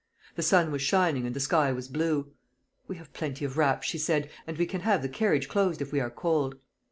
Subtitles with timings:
[0.35, 2.31] The sun was shining, and the sky was blue.
[2.87, 5.91] "We have plenty of wraps," she said, "and we can have the carriage closed if
[5.91, 6.55] we are cold."